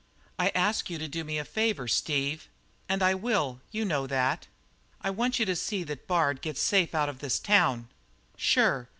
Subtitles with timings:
[0.39, 2.47] "I asked you to do me a favour, Steve."
[2.89, 3.61] "And I will.
[3.69, 4.47] You know that."
[4.99, 7.87] "I want you to see that Bard gets safe out of this town."
[8.35, 8.89] "Sure.